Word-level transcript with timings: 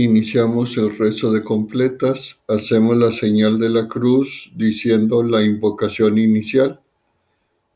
Iniciamos 0.00 0.78
el 0.78 0.96
rezo 0.96 1.32
de 1.32 1.42
completas, 1.42 2.44
hacemos 2.46 2.96
la 2.96 3.10
señal 3.10 3.58
de 3.58 3.68
la 3.68 3.88
cruz 3.88 4.52
diciendo 4.54 5.24
la 5.24 5.42
invocación 5.42 6.18
inicial. 6.18 6.80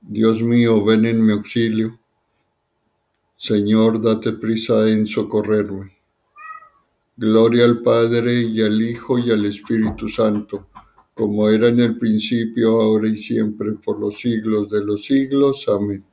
Dios 0.00 0.40
mío, 0.40 0.84
ven 0.84 1.04
en 1.04 1.27
mi 1.27 1.32
auxilio. 1.32 1.98
Señor, 3.34 4.00
date 4.00 4.34
prisa 4.34 4.88
en 4.88 5.04
socorrerme. 5.08 5.90
Gloria 7.16 7.64
al 7.64 7.82
Padre 7.82 8.41
y 8.41 8.62
al 8.62 8.80
Hijo 8.80 9.18
y 9.18 9.32
al 9.32 9.45
Espíritu 9.45 10.09
Santo, 10.09 10.68
como 11.14 11.48
era 11.48 11.66
en 11.70 11.80
el 11.80 11.98
principio, 11.98 12.80
ahora 12.80 13.09
y 13.09 13.18
siempre, 13.18 13.73
por 13.73 13.98
los 13.98 14.20
siglos 14.20 14.70
de 14.70 14.84
los 14.84 15.04
siglos. 15.07 15.66
Amén. 15.68 16.04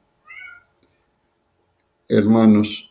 Hermanos, 2.08 2.89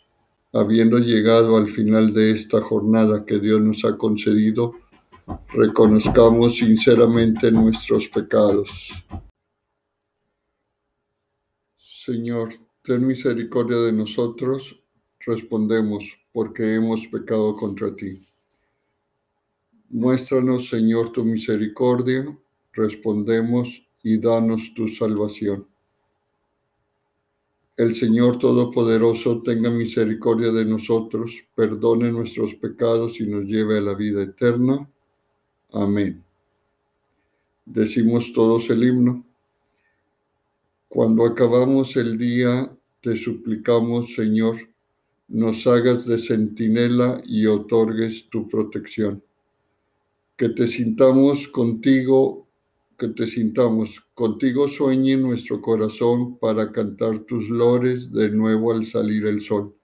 habiendo 0.53 0.99
llegado 0.99 1.57
al 1.57 1.67
final 1.69 2.12
de 2.12 2.30
esta 2.30 2.61
jornada 2.61 3.25
que 3.25 3.39
Dios 3.39 3.61
nos 3.61 3.84
ha 3.84 3.97
concedido, 3.97 4.75
reconozcamos 5.52 6.56
sinceramente 6.56 7.51
nuestros 7.52 8.09
pecados. 8.09 9.06
Señor, 11.77 12.55
ten 12.83 13.06
misericordia 13.06 13.79
de 13.79 13.92
nosotros, 13.92 14.80
respondemos, 15.20 16.19
porque 16.33 16.75
hemos 16.75 17.06
pecado 17.09 17.55
contra 17.55 17.95
ti. 17.95 18.19
Muéstranos, 19.91 20.69
Señor, 20.69 21.12
tu 21.12 21.25
misericordia, 21.25 22.25
respondemos, 22.73 23.89
y 24.03 24.19
danos 24.19 24.73
tu 24.75 24.89
salvación. 24.89 25.67
El 27.78 27.95
Señor 27.95 28.41
Todopoderoso 28.41 29.41
tenga 29.41 29.70
misericordia 29.70 30.50
de 30.50 30.64
nosotros, 30.64 31.45
perdone 31.55 32.10
nuestros 32.10 32.52
pecados 32.55 33.20
y 33.20 33.27
nos 33.28 33.45
lleve 33.45 33.78
a 33.78 33.80
la 33.80 33.94
vida 33.94 34.20
eterna. 34.20 34.91
Amén. 35.72 36.25
Decimos 37.64 38.33
todos 38.33 38.69
el 38.70 38.83
himno. 38.83 39.25
Cuando 40.88 41.25
acabamos 41.25 41.94
el 41.94 42.19
día, 42.19 42.69
te 43.00 43.16
suplicamos, 43.16 44.12
Señor, 44.12 44.56
nos 45.28 45.64
hagas 45.69 46.05
de 46.05 46.19
centinela 46.19 47.22
y 47.27 47.47
otorgues 47.47 48.28
tu 48.28 48.48
protección. 48.48 49.22
Que 50.36 50.48
te 50.48 50.66
sintamos 50.66 51.47
contigo 51.47 52.47
que 52.98 53.08
te 53.08 53.27
sintamos. 53.27 54.06
Contigo 54.12 54.66
sueñe 54.66 55.16
nuestro 55.16 55.62
corazón 55.62 56.36
para 56.38 56.72
cantar 56.72 57.20
tus 57.20 57.48
lores 57.48 58.12
de 58.12 58.28
nuevo 58.30 58.72
al 58.72 58.84
salir 58.84 59.27
el 59.27 59.41
sol. 59.41 59.74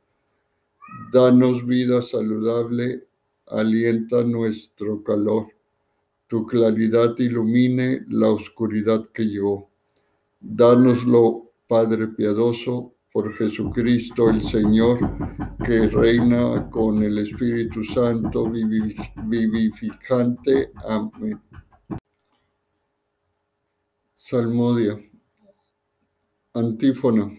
Danos 1.12 1.64
vida 1.64 2.02
saludable, 2.02 3.06
alienta 3.46 4.24
nuestro 4.24 5.02
calor. 5.04 5.46
Tu 6.26 6.44
claridad 6.44 7.14
ilumine 7.18 8.04
la 8.08 8.30
oscuridad 8.30 9.06
que 9.12 9.24
llegó. 9.24 9.70
Dánoslo, 10.40 11.52
Padre 11.68 12.08
piadoso, 12.08 12.94
por 13.12 13.32
Jesucristo 13.32 14.28
el 14.28 14.42
Señor, 14.42 14.98
que 15.64 15.86
reina 15.86 16.68
con 16.68 17.00
el 17.02 17.18
Espíritu 17.18 17.84
Santo 17.84 18.50
vivificante. 18.50 20.72
Amén. 20.88 21.40
Salmodia. 24.26 24.98
Antífona. 26.54 27.30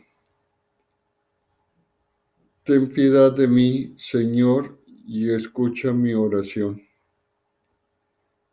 Ten 2.64 2.88
piedad 2.90 3.36
de 3.36 3.48
mí, 3.48 3.96
Señor, 3.98 4.80
y 5.08 5.32
escucha 5.32 5.92
mi 5.94 6.14
oración. 6.14 6.80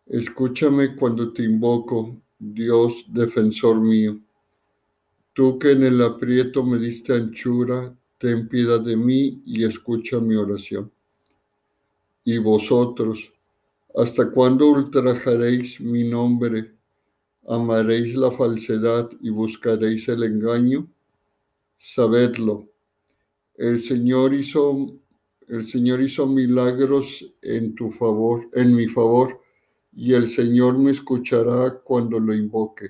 Escúchame 0.07 0.97
cuando 0.97 1.31
te 1.35 1.43
invoco, 1.43 2.23
Dios 2.39 3.05
defensor 3.09 3.79
mío. 3.83 4.19
Tú 5.35 5.59
que 5.59 5.73
en 5.73 5.83
el 5.83 6.01
aprieto 6.01 6.65
me 6.65 6.79
diste 6.79 7.13
anchura, 7.13 7.95
ten 8.17 8.49
piedad 8.49 8.81
de 8.81 8.97
mí 8.97 9.43
y 9.45 9.63
escucha 9.63 10.21
mi 10.21 10.37
oración. 10.37 10.91
Y 12.25 12.39
vosotros, 12.39 13.31
¿hasta 13.95 14.31
cuándo 14.31 14.69
ultrajaréis 14.69 15.83
mi 15.83 16.05
nombre? 16.05 16.82
Amaréis 17.47 18.15
la 18.15 18.31
falsedad 18.31 19.11
y 19.21 19.31
buscaréis 19.31 20.09
el 20.09 20.25
engaño? 20.25 20.91
Sabedlo. 21.77 22.69
El 23.55 23.81
Señor 23.81 24.35
hizo 24.35 25.03
el 25.53 25.65
Señor 25.65 26.01
hizo 26.01 26.27
milagros 26.27 27.31
en 27.43 27.75
tu 27.75 27.91
favor, 27.91 28.49
en 28.55 28.75
mi 28.75 28.89
favor, 28.89 29.39
y 29.93 30.15
el 30.15 30.27
Señor 30.27 30.79
me 30.79 30.91
escuchará 30.91 31.79
cuando 31.85 32.19
lo 32.19 32.35
invoque. 32.35 32.89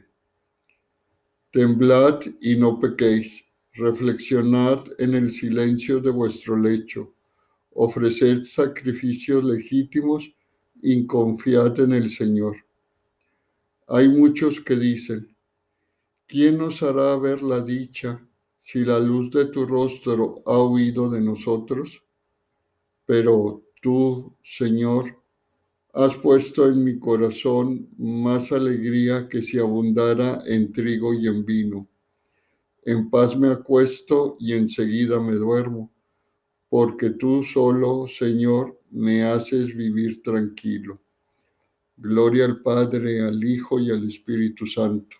Temblad 1.50 2.20
y 2.40 2.54
no 2.54 2.78
pequéis, 2.78 3.48
reflexionad 3.72 4.84
en 4.98 5.16
el 5.16 5.32
silencio 5.32 5.98
de 5.98 6.10
vuestro 6.10 6.56
lecho, 6.56 7.12
ofreced 7.72 8.44
sacrificios 8.44 9.42
legítimos 9.42 10.32
y 10.80 11.04
confiad 11.04 11.80
en 11.80 11.94
el 11.94 12.10
Señor. 12.10 12.56
Hay 13.88 14.08
muchos 14.08 14.60
que 14.60 14.76
dicen, 14.76 15.36
¿quién 16.26 16.58
nos 16.58 16.82
hará 16.82 17.16
ver 17.16 17.42
la 17.42 17.60
dicha 17.60 18.26
si 18.58 18.84
la 18.84 18.98
luz 18.98 19.30
de 19.30 19.46
tu 19.46 19.66
rostro 19.66 20.42
ha 20.46 20.62
huido 20.64 21.10
de 21.10 21.20
nosotros? 21.20 22.04
Pero 23.06 23.64
tú, 23.82 24.36
Señor, 24.42 25.22
has 25.92 26.16
puesto 26.16 26.66
en 26.68 26.84
mi 26.84 26.98
corazón 26.98 27.90
más 27.98 28.52
alegría 28.52 29.28
que 29.28 29.42
si 29.42 29.58
abundara 29.58 30.42
en 30.46 30.72
trigo 30.72 31.12
y 31.14 31.26
en 31.26 31.44
vino. 31.44 31.88
En 32.84 33.10
paz 33.10 33.36
me 33.38 33.48
acuesto 33.48 34.38
y 34.40 34.54
enseguida 34.54 35.20
me 35.20 35.34
duermo, 35.34 35.92
porque 36.70 37.10
tú 37.10 37.42
solo, 37.42 38.06
Señor, 38.08 38.80
me 38.90 39.24
haces 39.24 39.76
vivir 39.76 40.22
tranquilo. 40.22 41.01
Gloria 42.02 42.46
al 42.46 42.60
Padre, 42.60 43.22
al 43.22 43.44
Hijo 43.44 43.78
y 43.78 43.88
al 43.92 44.04
Espíritu 44.04 44.66
Santo, 44.66 45.18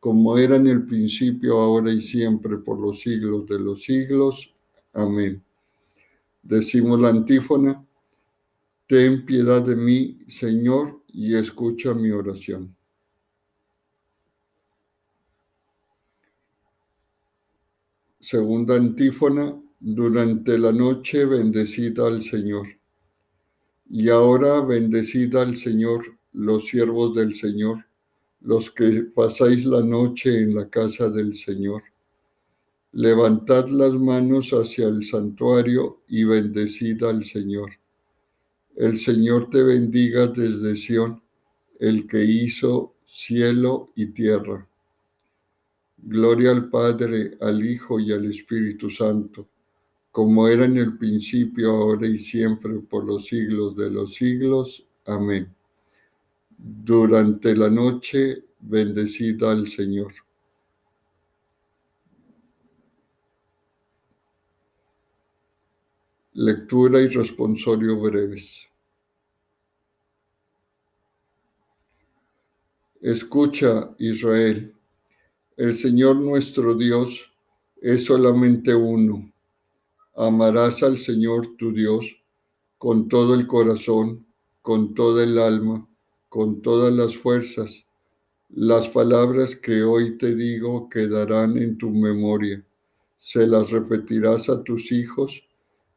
como 0.00 0.36
era 0.36 0.56
en 0.56 0.66
el 0.66 0.84
principio, 0.84 1.58
ahora 1.58 1.92
y 1.92 2.00
siempre, 2.00 2.58
por 2.58 2.80
los 2.80 2.98
siglos 2.98 3.46
de 3.46 3.60
los 3.60 3.84
siglos. 3.84 4.52
Amén. 4.94 5.40
Decimos 6.42 6.98
la 6.98 7.10
antífona, 7.10 7.86
ten 8.88 9.24
piedad 9.24 9.62
de 9.62 9.76
mí, 9.76 10.18
Señor, 10.26 11.04
y 11.06 11.36
escucha 11.36 11.94
mi 11.94 12.10
oración. 12.10 12.74
Segunda 18.18 18.74
antífona, 18.74 19.56
durante 19.78 20.58
la 20.58 20.72
noche 20.72 21.26
bendecida 21.26 22.08
al 22.08 22.22
Señor. 22.22 22.77
Y 23.90 24.10
ahora 24.10 24.60
bendecid 24.60 25.34
al 25.36 25.56
Señor, 25.56 26.04
los 26.32 26.66
siervos 26.66 27.14
del 27.14 27.32
Señor, 27.32 27.86
los 28.40 28.70
que 28.70 29.06
pasáis 29.14 29.64
la 29.64 29.80
noche 29.82 30.38
en 30.38 30.54
la 30.54 30.68
casa 30.68 31.08
del 31.08 31.34
Señor. 31.34 31.82
Levantad 32.92 33.68
las 33.68 33.94
manos 33.94 34.50
hacia 34.50 34.88
el 34.88 35.04
santuario 35.04 36.02
y 36.08 36.24
bendecid 36.24 37.02
al 37.04 37.24
Señor. 37.24 37.70
El 38.76 38.96
Señor 38.98 39.48
te 39.50 39.62
bendiga 39.62 40.26
desde 40.26 40.76
Sión, 40.76 41.22
el 41.80 42.06
que 42.06 42.22
hizo 42.22 42.94
cielo 43.04 43.90
y 43.96 44.06
tierra. 44.06 44.68
Gloria 45.96 46.50
al 46.50 46.68
Padre, 46.68 47.38
al 47.40 47.64
Hijo 47.64 47.98
y 47.98 48.12
al 48.12 48.26
Espíritu 48.26 48.90
Santo 48.90 49.48
como 50.18 50.48
era 50.48 50.64
en 50.64 50.76
el 50.76 50.98
principio, 50.98 51.70
ahora 51.70 52.08
y 52.08 52.18
siempre, 52.18 52.80
por 52.80 53.04
los 53.04 53.26
siglos 53.26 53.76
de 53.76 53.88
los 53.88 54.14
siglos. 54.14 54.84
Amén. 55.06 55.54
Durante 56.58 57.54
la 57.54 57.70
noche, 57.70 58.42
bendecida 58.58 59.52
al 59.52 59.68
Señor. 59.68 60.12
Lectura 66.32 67.00
y 67.00 67.06
responsorio 67.06 68.00
breves. 68.00 68.68
Escucha, 73.00 73.94
Israel, 74.00 74.74
el 75.56 75.76
Señor 75.76 76.16
nuestro 76.16 76.74
Dios 76.74 77.32
es 77.80 78.04
solamente 78.04 78.74
uno 78.74 79.32
Amarás 80.20 80.82
al 80.82 80.98
Señor 80.98 81.56
tu 81.56 81.72
Dios 81.72 82.24
con 82.76 83.08
todo 83.08 83.36
el 83.36 83.46
corazón, 83.46 84.26
con 84.62 84.92
toda 84.92 85.22
el 85.22 85.38
alma, 85.38 85.88
con 86.28 86.60
todas 86.60 86.92
las 86.92 87.16
fuerzas. 87.16 87.86
Las 88.48 88.88
palabras 88.88 89.54
que 89.54 89.84
hoy 89.84 90.18
te 90.18 90.34
digo 90.34 90.88
quedarán 90.88 91.56
en 91.56 91.78
tu 91.78 91.92
memoria. 91.92 92.66
Se 93.16 93.46
las 93.46 93.70
repetirás 93.70 94.48
a 94.48 94.64
tus 94.64 94.90
hijos 94.90 95.46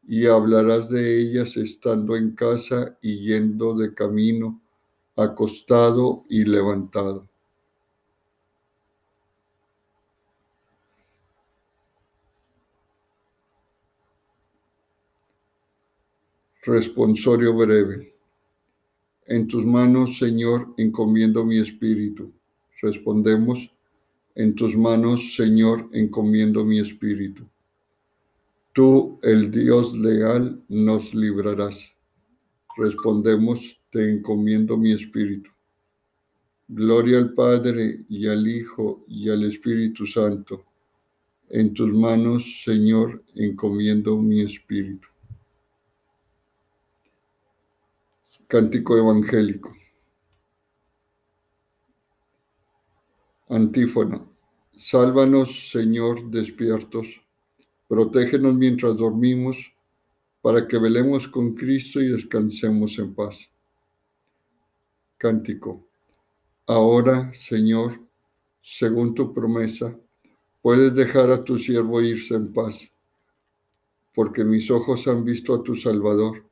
y 0.06 0.26
hablarás 0.26 0.88
de 0.88 1.20
ellas 1.20 1.56
estando 1.56 2.14
en 2.14 2.36
casa 2.36 2.96
y 3.02 3.26
yendo 3.26 3.74
de 3.74 3.92
camino, 3.92 4.62
acostado 5.16 6.26
y 6.28 6.44
levantado. 6.44 7.28
Responsorio 16.64 17.52
breve. 17.54 18.14
En 19.26 19.48
tus 19.48 19.66
manos, 19.66 20.16
Señor, 20.16 20.72
encomiendo 20.76 21.44
mi 21.44 21.58
espíritu. 21.58 22.32
Respondemos, 22.80 23.74
en 24.36 24.54
tus 24.54 24.76
manos, 24.76 25.34
Señor, 25.34 25.88
encomiendo 25.92 26.64
mi 26.64 26.78
espíritu. 26.78 27.44
Tú, 28.72 29.18
el 29.24 29.50
Dios 29.50 29.92
leal, 29.92 30.62
nos 30.68 31.16
librarás. 31.16 31.96
Respondemos, 32.76 33.80
te 33.90 34.08
encomiendo 34.08 34.76
mi 34.76 34.92
espíritu. 34.92 35.50
Gloria 36.68 37.18
al 37.18 37.32
Padre 37.32 38.04
y 38.08 38.28
al 38.28 38.46
Hijo 38.46 39.04
y 39.08 39.28
al 39.30 39.42
Espíritu 39.42 40.06
Santo. 40.06 40.64
En 41.50 41.74
tus 41.74 41.92
manos, 41.92 42.62
Señor, 42.64 43.24
encomiendo 43.34 44.16
mi 44.16 44.42
espíritu. 44.42 45.11
Cántico 48.52 48.98
evangélico. 48.98 49.74
Antífona. 53.48 54.22
Sálvanos, 54.74 55.70
Señor, 55.70 56.30
despiertos 56.30 57.22
Protégenos 57.88 58.54
mientras 58.54 58.94
dormimos, 58.94 59.74
para 60.42 60.68
que 60.68 60.76
velemos 60.76 61.28
con 61.28 61.54
Cristo 61.54 61.98
y 62.02 62.08
descansemos 62.08 62.98
en 62.98 63.14
paz. 63.14 63.50
Cántico. 65.16 65.88
Ahora, 66.66 67.32
Señor, 67.32 68.02
según 68.60 69.14
tu 69.14 69.32
promesa, 69.32 69.98
puedes 70.60 70.94
dejar 70.94 71.30
a 71.30 71.42
tu 71.42 71.56
siervo 71.56 72.02
irse 72.02 72.34
en 72.34 72.52
paz, 72.52 72.92
porque 74.14 74.44
mis 74.44 74.70
ojos 74.70 75.08
han 75.08 75.24
visto 75.24 75.54
a 75.54 75.62
tu 75.62 75.74
Salvador, 75.74 76.51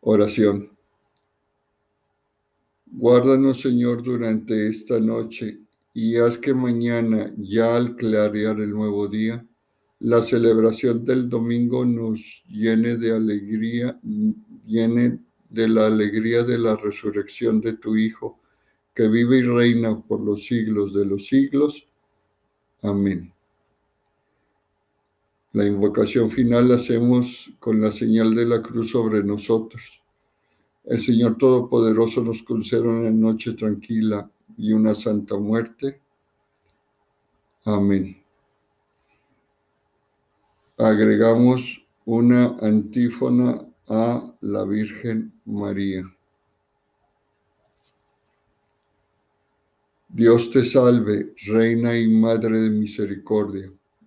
Oración. 0.00 0.70
Guárdanos, 2.86 3.60
Señor, 3.60 4.02
durante 4.02 4.68
esta 4.68 4.98
noche 4.98 5.60
y 5.92 6.16
haz 6.16 6.38
que 6.38 6.54
mañana, 6.54 7.32
ya 7.36 7.76
al 7.76 7.96
clarear 7.96 8.60
el 8.60 8.70
nuevo 8.70 9.06
día, 9.08 9.46
la 10.00 10.22
celebración 10.22 11.04
del 11.04 11.28
domingo 11.28 11.84
nos 11.84 12.44
llene 12.48 12.96
de 12.96 13.12
alegría, 13.12 14.00
llene 14.66 15.20
de 15.50 15.68
la 15.68 15.86
alegría 15.86 16.42
de 16.44 16.58
la 16.58 16.76
resurrección 16.76 17.60
de 17.60 17.74
tu 17.74 17.96
Hijo, 17.96 18.40
que 18.94 19.08
vive 19.08 19.38
y 19.38 19.42
reina 19.42 20.00
por 20.00 20.20
los 20.20 20.46
siglos 20.46 20.94
de 20.94 21.04
los 21.04 21.26
siglos. 21.26 21.86
Amén. 22.82 23.32
La 25.52 25.66
invocación 25.66 26.30
final 26.30 26.68
la 26.68 26.76
hacemos 26.76 27.52
con 27.58 27.80
la 27.80 27.90
señal 27.90 28.34
de 28.34 28.46
la 28.46 28.62
cruz 28.62 28.90
sobre 28.90 29.24
nosotros. 29.24 30.00
El 30.84 30.98
Señor 30.98 31.38
Todopoderoso 31.38 32.22
nos 32.22 32.42
conceda 32.42 32.82
una 32.82 33.10
noche 33.10 33.54
tranquila 33.54 34.30
y 34.56 34.72
una 34.72 34.94
santa 34.94 35.36
muerte. 35.36 36.00
Amén. 37.64 38.22
Agregamos 40.78 41.86
una 42.04 42.56
antífona 42.60 43.60
a 43.88 44.34
la 44.40 44.64
Virgen 44.64 45.32
María. 45.44 46.04
Dios 50.08 50.50
te 50.50 50.64
salve, 50.64 51.34
Reina 51.46 51.96
y 51.96 52.08
Madre 52.08 52.60
de 52.62 52.70
Misericordia, 52.70 53.70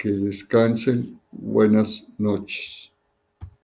Que 0.00 0.08
descansen. 0.08 1.20
Buenas 1.30 2.06
noches. 2.16 2.89